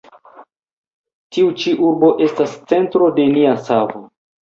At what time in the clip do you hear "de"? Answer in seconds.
3.21-3.31